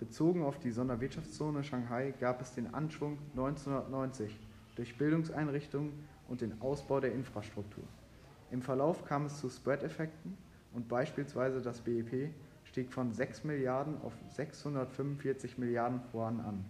[0.00, 4.34] Bezogen auf die Sonderwirtschaftszone Shanghai gab es den Anschwung 1990
[4.74, 5.92] durch Bildungseinrichtungen
[6.26, 7.84] und den Ausbau der Infrastruktur.
[8.50, 10.38] Im Verlauf kam es zu Spread-Effekten
[10.72, 12.30] und beispielsweise das BIP
[12.64, 16.64] stieg von 6 Milliarden auf 645 Milliarden Yuan an.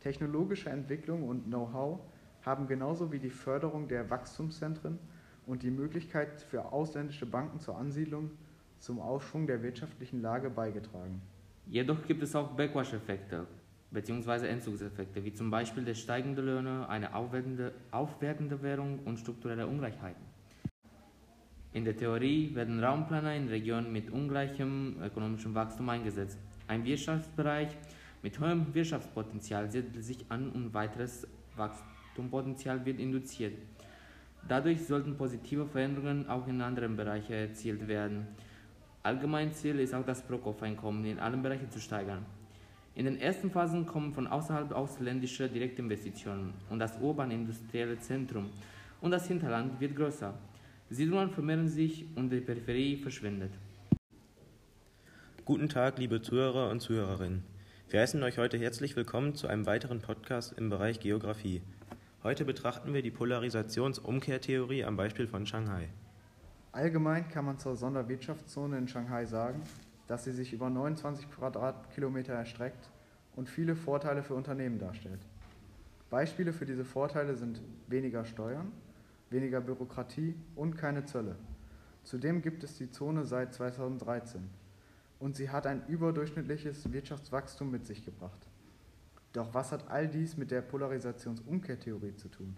[0.00, 2.00] Technologische Entwicklung und Know-how
[2.42, 4.98] haben genauso wie die Förderung der Wachstumszentren
[5.46, 8.30] und die Möglichkeit für ausländische Banken zur Ansiedlung
[8.78, 11.22] zum Aufschwung der wirtschaftlichen Lage beigetragen.
[11.66, 13.46] Jedoch gibt es auch Backwash-Effekte
[13.90, 14.46] bzw.
[14.46, 20.22] Entzugseffekte, wie zum Beispiel der steigende Löhne, eine aufwertende, aufwertende Währung und strukturelle Ungleichheiten.
[21.72, 26.38] In der Theorie werden Raumplaner in Regionen mit ungleichem ökonomischem Wachstum eingesetzt.
[26.68, 27.68] Ein Wirtschaftsbereich
[28.22, 33.54] mit hohem Wirtschaftspotenzial siedelt sich an und weiteres Wachstumspotenzial wird induziert.
[34.48, 38.28] Dadurch sollten positive Veränderungen auch in anderen Bereichen erzielt werden.
[39.06, 42.26] Allgemein Ziel ist auch das Pro-Kopf-Einkommen in allen Bereichen zu steigern.
[42.96, 48.50] In den ersten Phasen kommen von außerhalb ausländische Direktinvestitionen und das urbane industrielle Zentrum
[49.00, 50.34] und das Hinterland wird größer.
[50.90, 53.52] Siedlungen vermehren sich und die Peripherie verschwindet.
[55.44, 57.44] Guten Tag, liebe Zuhörer und Zuhörerinnen.
[57.88, 61.62] Wir heißen euch heute herzlich willkommen zu einem weiteren Podcast im Bereich Geografie.
[62.24, 65.90] Heute betrachten wir die Polarisationsumkehrtheorie am Beispiel von Shanghai.
[66.76, 69.62] Allgemein kann man zur Sonderwirtschaftszone in Shanghai sagen,
[70.08, 72.90] dass sie sich über 29 Quadratkilometer erstreckt
[73.34, 75.20] und viele Vorteile für Unternehmen darstellt.
[76.10, 78.72] Beispiele für diese Vorteile sind weniger Steuern,
[79.30, 81.36] weniger Bürokratie und keine Zölle.
[82.04, 84.42] Zudem gibt es die Zone seit 2013
[85.18, 88.46] und sie hat ein überdurchschnittliches Wirtschaftswachstum mit sich gebracht.
[89.32, 92.54] Doch was hat all dies mit der Polarisationsumkehrtheorie zu tun?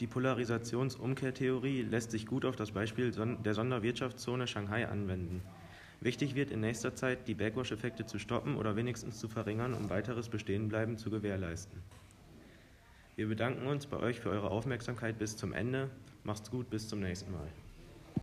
[0.00, 5.42] Die Polarisationsumkehrtheorie lässt sich gut auf das Beispiel der Sonderwirtschaftszone Shanghai anwenden.
[6.00, 10.28] Wichtig wird in nächster Zeit, die Backwash-Effekte zu stoppen oder wenigstens zu verringern, um weiteres
[10.28, 11.82] Bestehenbleiben zu gewährleisten.
[13.16, 15.88] Wir bedanken uns bei euch für eure Aufmerksamkeit bis zum Ende.
[16.24, 17.48] Macht's gut, bis zum nächsten Mal.